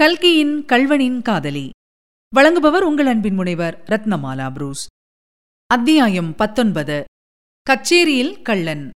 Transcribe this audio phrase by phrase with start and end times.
[0.00, 1.70] கல்கியின் கல்வனின் காதலி.
[2.36, 4.86] வழங்குபவர் உங்கள் அன்பின் முனைவர் ரத்னமாலா புரூஸ்.
[5.66, 7.04] அத்தியாயம் பத்தொன்பது.
[7.62, 8.90] கச்சேரியில் கள்ளன்.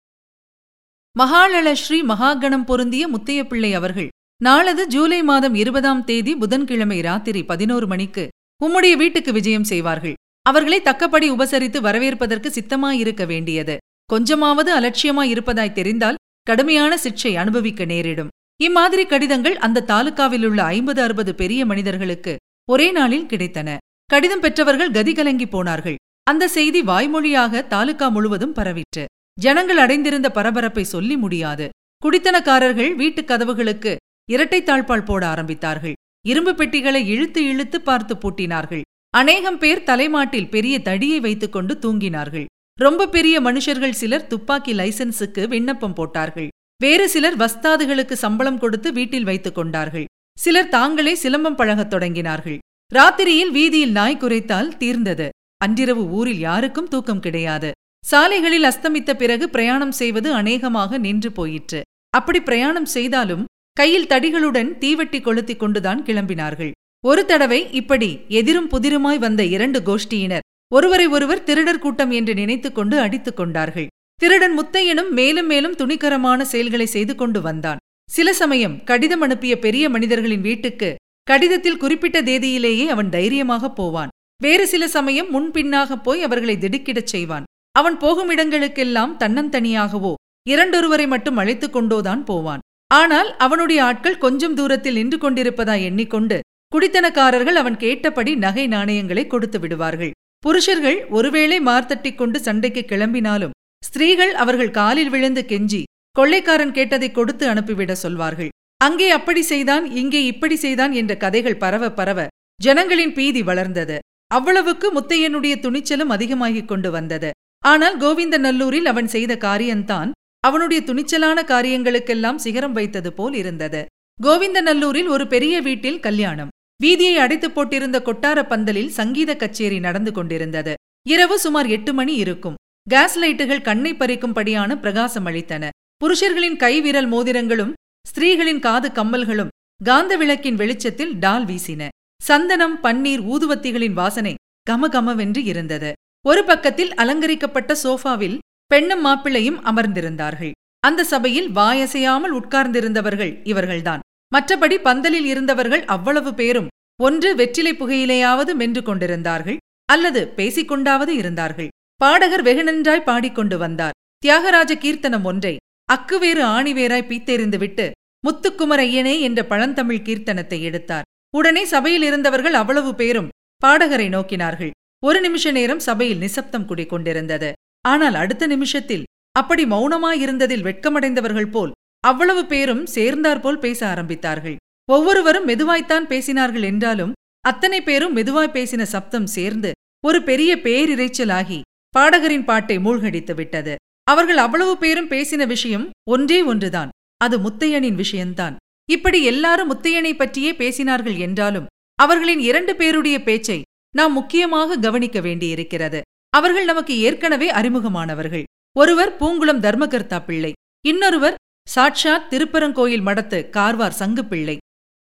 [1.20, 4.07] மகாளள ஸ்ரீ மகாகணம் பொருந்திய முத்தையப்பிள்ளை அவர்கள்
[4.43, 8.29] நாளது ஜூலை மாதம் இருபதாம் தேதி புதன்கிழமை ராத்திரி பதினோரு மணிக்கு
[8.66, 10.13] உம்முடைய வீட்டுக்கு விஜயம் செய்வார்கள்.
[10.41, 13.77] அவர்களை தக்கபடி உபசரித்து வரவேற்பதற்கு சித்தமாயிருக்க வேண்டியது.
[14.05, 18.29] கொஞ்சமாவது அலட்சியமாயிருப்பதாய் தெரிந்தால் கடுமையான சிக்ஷை அனுபவிக்க நேரிடும்.
[18.62, 22.38] இம்மாதிரி கடிதங்கள் அந்த தாலுகாவிலுள்ள ஐம்பது அறுபது பெரிய மனிதர்களுக்கு
[22.70, 23.78] ஒரே நாளில் கிடைத்தன.
[24.06, 25.96] கடிதம் பெற்றவர்கள் கதி கலங்கி போனார்கள்.
[26.24, 29.06] அந்த செய்தி வாய்மொழியாக தாலுகா முழுவதும் பரவிற்று.
[29.39, 31.69] ஜனங்கள் அடைந்திருந்த பரபரப்பை சொல்லி முடியாது.
[32.06, 33.95] குடித்தனக்காரர்கள் வீட்டுக் கதவுகளுக்கு
[34.30, 35.94] இரட்டை தாழ்பால் போட ஆரம்பித்தார்கள்.
[36.25, 38.81] இரும்பு பெட்டிகளை இழுத்து இழுத்து பார்த்து பூட்டினார்கள்.
[39.09, 42.45] அநேகம் பேர் தலைமாட்டில் பெரிய தடியை வைத்துக்கொண்டு தூங்கினார்கள்.
[42.80, 46.47] ரொம்ப பெரிய மனுஷர்கள் சிலர் துப்பாக்கி லைசன்ஸுக்கு விண்ணப்பம் போட்டார்கள்.
[46.83, 50.06] வேறு சிலர் வஸ்தாதுகளுக்கு சம்பளம் கொடுத்து வீட்டில் வைத்துக் கொண்டார்கள்.
[50.38, 52.58] சிலர் தாங்களே சிலம்பம் பழகத் தொடங்கினார்கள்.
[52.94, 55.30] ராத்திரியில் வீதியில் நாய் குறைத்தால் தீர்ந்தது.
[55.57, 57.72] அன்றிரவு ஊரில் யாருக்கும் தூக்கம் கிடையாது.
[58.05, 61.81] சாலைகளில் அஸ்தமித்த பிறகு பிரயாணம் செய்வது அநேகமாக நின்று போயிற்று.
[62.09, 66.72] அப்படி பிரயாணம் செய்தாலும் கையில் தடிகளுடன் தீவெட்டி கொளுத்திக் கொண்டுதான் கிளம்பினார்கள்.
[67.05, 73.00] ஒரு தடவை இப்படி எதிரும் புதிருமாய் வந்த இரண்டு கோஷ்டியினர் ஒருவரை ஒருவர் திருடர் கூட்டம் என்று நினைத்துக் கொண்டு
[73.00, 73.88] அடித்துக் கொண்டார்கள்.
[74.22, 77.78] திருடன் முத்தையனும் மேலும் மேலும் துணிகரமான செயல்களை செய்து கொண்டு வந்தான்.
[78.09, 84.09] சில சமயம் கடிதம் அனுப்பிய பெரிய மனிதர்களின் வீட்டுக்கு கடிதத்தில் குறிப்பிட்ட தேதியிலேயே அவன் தைரியமாக போவான்.
[84.44, 87.44] வேறு சில சமயம் முன்பின்னாக போய் அவர்களை திடுக்கிடச் செய்வான்.
[87.72, 90.14] அவன் போகும் இடங்களுக்கெல்லாம் தன்னந்தனியாகவோ
[90.50, 92.64] இரண்டொருவரை மட்டும் அழைத்துக் கொண்டோதான் போவான்.
[92.94, 96.40] ஆனால் அவனுடைய ஆட்கள் கொஞ்சம் தூரத்தில் நின்று கொண்டிருப்பதா எண்ணிக்கொண்டு
[96.75, 100.12] குடித்தனக்காரர்கள் அவன் கேட்டபடி நகை நாணயங்களை கொடுத்து விடுவார்கள்.
[100.40, 103.56] புருஷர்கள் ஒருவேளை மார்த்தட்டிக் கொண்டு சண்டைக்கு கிளம்பினாலும்
[103.89, 105.80] ஸ்திரீகள் அவர்கள் காலில் விழுந்து கெஞ்சி
[106.16, 108.52] கொள்ளைக்காரன் கேட்டதை கொடுத்து அனுப்பிவிட சொல்வார்கள்.
[108.81, 112.27] அங்கே அப்படி செய்தான் இங்கே இப்படி செய்தான் என்ற கதைகள் பரவ பரவ
[112.59, 113.97] ஜனங்களின் பீதி வளர்ந்தது.
[114.31, 117.30] அவ்வளவுக்கு முத்தையனுடைய துணிச்சலும் அதிகமாகிக் கொண்டு வந்தது.
[117.63, 120.11] ஆனால் கோவிந்த நல்லூரில் அவன் செய்த காரியம்தான்
[120.44, 123.81] அவனுடைய துணிச்சலான காரியங்களுக்கெல்லாம் சிகரம் வைத்தது போல் இருந்தது.
[124.17, 126.53] கோவிந்த நல்லூரில் ஒரு பெரிய வீட்டில் கல்யாணம்.
[126.84, 130.73] வீதியை அடைத்துப் போட்டிருந்த கொட்டார பந்தலில் சங்கீத கச்சேரி நடந்து கொண்டிருந்தது.
[131.09, 132.57] இரவு சுமார் எட்டு மணி இருக்கும்.
[132.91, 135.63] கேஸ் லைட்டுகள் கண்ணை பறிக்கும்படியான பிரகாசம் அளித்தன.
[136.01, 137.73] புருஷர்களின் கைவிரல் மோதிரங்களும்
[138.05, 139.51] ஸ்திரீகளின் காது கம்மல்களும்
[139.81, 141.81] காந்த விளக்கின் வெளிச்சத்தில் டால் வீசின.
[142.22, 144.33] சந்தனம் பன்னீர் ஊதுவத்திகளின் வாசனை
[144.69, 145.91] கமகமவென்று இருந்தது.
[146.25, 148.38] ஒரு பக்கத்தில் அலங்கரிக்கப்பட்ட சோஃபாவில்
[148.72, 150.53] பெண்ணும் மாப்பிள்ளையும் அமர்ந்திருந்தார்கள்.
[150.88, 154.03] அந்த சபையில் வாயசையாமல் உட்கார்ந்திருந்தவர்கள் இவர்கள்தான்.
[154.35, 161.69] மற்றபடி பந்தலில் இருந்தவர்கள் அவ்வளவு பேரும் ஒன்று வெற்றிலை புகையிலேயாவது மென்று கொண்டிருந்தார்கள் அல்லது பேசிக்கொண்டாவது இருந்தார்கள்.
[162.01, 163.95] பாடகர் வெகுநன்றாய் பாடிக்கொண்டு வந்தார்.
[164.23, 165.53] தியாகராஜ கீர்த்தனம் ஒன்றை
[165.89, 167.85] அக்குவேறு ஆணிவேராய் பீத்தெறிந்துவிட்டு
[168.23, 171.07] முத்துக்குமர ஐயனே என்ற பழந்தமிழ் கீர்த்தனத்தை எடுத்தார்.
[171.37, 174.71] உடனே சபையில் இருந்தவர்கள் அவ்வளவு பேரும் பாடகரை நோக்கினார்கள்.
[175.03, 177.49] ஒரு நிமிஷ நேரம் சபையில் நிசப்தம் குடிக்கொண்டிருந்தது
[177.85, 184.57] ஆனால் அடுத்த நிமிஷத்தில் அப்படி மௌனமாயிருந்ததில் வெட்கமடைந்தவர்கள் போல் அவ்வளவு பேரும் சேர்ந்தாற்போல் பேச ஆரம்பித்தார்கள்.
[184.89, 189.71] ஒவ்வொருவரும் மெதுவாய்த்தான் பேசினார்கள் என்றாலும் அத்தனை பேரும் மெதுவாய் பேசின சப்தம் சேர்ந்து
[190.03, 191.59] ஒரு பெரிய பேரிரைச்சலாகி
[191.97, 193.75] பாடகரின் பாட்டை மூழ்கடித்து விட்டது.
[194.03, 196.89] அவர்கள் அவ்வளவு பேரும் பேசின விஷயம் ஒன்றே ஒன்றுதான்.
[197.17, 198.57] அது முத்தையனின் விஷயம்தான்.
[198.89, 203.61] இப்படி எல்லாரும் முத்தையனை பற்றியே பேசினார்கள் என்றாலும் அவர்களின் இரண்டு பேருடைய பேச்சை
[203.95, 206.01] நாம் முக்கியமாக கவனிக்க வேண்டியிருக்கிறது.
[206.29, 208.44] அவர்கள் நமக்கு ஏற்கனவே அறிமுகமானவர்கள்.
[208.78, 210.53] ஒருவர் பூங்குளம் தர்மகர்த்தா பிள்ளை.
[210.85, 211.35] இன்னொருவர்
[211.67, 214.57] சாட்சாத் திருப்பரங்கோயில் மடத்து கார்வார் சங்கு பிள்ளை.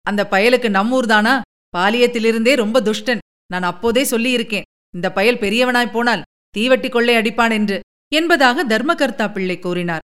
[0.01, 1.41] அந்த பயலுக்கு நம்மூர்தானா?
[1.77, 3.17] பாலியத்திலிருந்தே ரொம்ப துஷ்டன்.
[3.51, 4.61] நான் அப்போதே சொல்லியிருக்கேன்.
[4.93, 6.21] இந்த பயல் பெரியவனாய் போனால்
[6.57, 7.79] தீவட்டி கொள்ளை அடிப்பான் என்று
[8.15, 10.03] என்பதாக தர்மகர்த்தா பிள்ளை கூறினார்.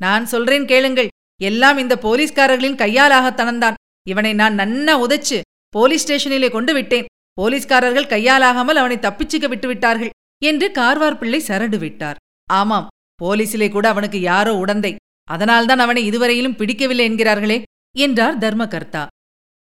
[0.00, 1.08] நான் சொல்றேன் கேளுங்கள்
[1.40, 3.74] எல்லாம் இந்த போலீஸ்காரர்களின் கையாலாகத்தனந்தான்
[4.08, 7.04] இவனை நான் நன்னா உதைச்சு போலீஸ் ஸ்டேஷனிலே கொண்டு விட்டேன்.
[7.32, 10.12] போலீஸ்காரர்கள் கையாலாகாமல் அவனை தப்பிச்சுக்க விட்டுவிட்டார்கள்
[10.42, 12.16] என்று கார்வார் பிள்ளை சரடு விட்டார்.
[12.50, 12.86] ஆமாம்
[13.22, 14.92] போலீசிலே கூட அவனுக்கு யாரோ உடந்தை.
[15.28, 17.62] அதனால்தான் அவனை இதுவரையிலும் பிடிக்கவில்லை என்கிறார்களே
[17.96, 19.06] என்றார் தர்மகர்த்தா.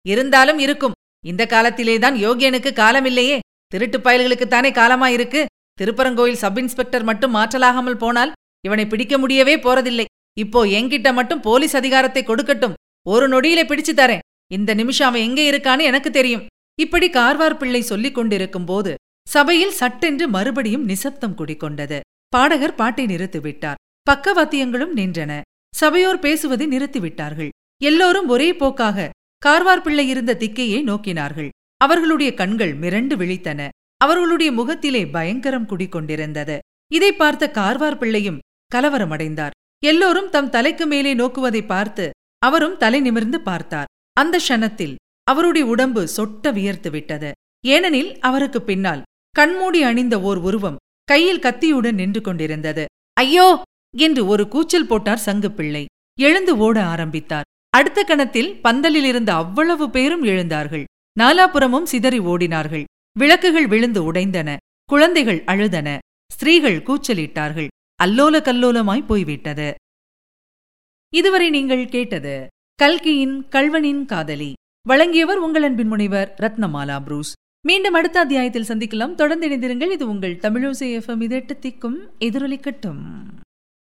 [0.06, 3.38] இருந்தாலும் இருக்கும் இந்த காலத்திலேதான் யோகியனுக்கு காலமில்லையே.
[3.66, 5.44] திருட்டுப் பயல்களுக்குத்தானே காலமாயிருக்கு.
[5.80, 8.32] திருப்பரங்கோயில் சப் இன்ஸ்பெக்டர் மட்டும் மாற்றலாகாமல் போனால்
[8.66, 10.06] இவனை பிடிக்க முடியவே போறதில்லை.
[10.42, 12.74] இப்போ என்கிட்ட மட்டும் போலீஸ் அதிகாரத்தை கொடுக்கட்டும்.
[13.06, 14.24] ஒரு நொடியிலே பிடிச்சு தரேன்.
[14.56, 16.44] இந்த நிமிஷம் அவன் எங்கே இருக்கான்னு எனக்கு தெரியும்.
[16.78, 18.92] இப்படி கார்வார் பிள்ளை சொல்லிக் கொண்டிருக்கும் போது
[19.26, 21.98] சபையில் சட்டென்று மறுபடியும் நிசப்தம் குடிக்கொண்டது
[22.32, 23.80] பாடகர் பாட்டை நிறுத்திவிட்டார்
[24.10, 25.32] பக்கவாத்தியங்களும் நின்றன.
[25.74, 27.50] சபையோர் பேசுவதை நிறுத்திவிட்டார்கள்
[27.80, 29.08] எல்லோரும் ஒரே போக்காக
[29.42, 31.50] கார்வார் பிள்ளை இருந்த திக்கையை நோக்கினார்கள்.
[31.80, 33.68] அவர்களுடைய கண்கள் மிரண்டு விழித்தன.
[34.00, 36.58] அவர்களுடைய முகத்திலே பயங்கரம் குடிக்கொண்டிருந்தது
[36.90, 38.38] இதை பார்த்த கார்வார் பிள்ளையும்
[38.74, 39.54] கலவரமடைந்தார்.
[39.82, 43.90] எல்லோரும் தம் தலைக்கு மேலே நோக்குவதை பார்த்து அவரும் தலை நிமிர்ந்து பார்த்தார்.
[44.12, 47.30] அந்த க்ஷணத்தில் அவருடைய உடம்பு சொட்ட வியர்த்து விட்டது.
[47.64, 52.84] ஏனெனில் அவருக்கு பின்னால் கண்மூடி அணிந்த ஓர் உருவம் கையில் கத்தியுடன் நின்று கொண்டிருந்தது.
[53.12, 53.48] ஐயோ!
[53.96, 55.84] என்று ஒரு கூச்சல் போட்டார் சங்குப்பிள்ளை
[56.18, 57.48] எழுந்து ஓட ஆரம்பித்தார்.
[57.70, 60.84] அடுத்த கணத்தில் பந்தலில் இருந்த அவ்வளவு பேரும் எழுந்தார்கள்.
[61.20, 62.84] நாலாபுறமும் சிதறி ஓடினார்கள்.
[63.18, 65.98] விளக்குகள் விழுந்து உடைந்தன குழந்தைகள் அழுதன
[66.32, 67.66] ஸ்திரீகள் கூச்சலிட்டார்கள்
[68.04, 69.74] அல்லோல கல்லோலமாய் போய்விட்டது.
[71.14, 74.52] இதுவரை நீங்கள் கேட்டது கல்கியின் கல்வனின் காதலி.
[74.88, 77.32] வழங்கியவர் உங்கள் அன்பின் முனைவர் ரத்னமாலா புரூஸ்.
[77.66, 79.14] மீண்டும் அடுத்த அத்தியாயத்தில் சந்திக்கலாம்.
[79.14, 79.90] தொடர்ந்து இணைந்திருங்கள்.
[79.90, 81.22] இது உங்கள் தமிழோசை எஃப்எம்.
[81.26, 83.00] இதெட்டு திக்கும் எதிரொலிக்கட்டும்.